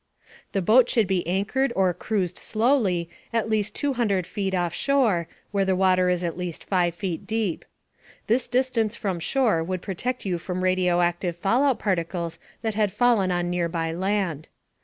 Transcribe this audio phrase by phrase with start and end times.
[0.53, 5.75] The boat should be anchored or cruised slowly at least 200 feet offshore, where the
[5.75, 7.63] water is at least 5 feet deep.
[8.25, 13.45] This distance from shore would protect you from radioactive fallout particles that had fallen on
[13.45, 14.47] the nearby land.